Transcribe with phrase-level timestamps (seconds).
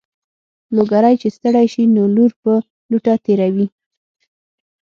[0.75, 2.53] لوګری چې ستړی شي نو لور په
[2.91, 3.67] لوټه تېروي.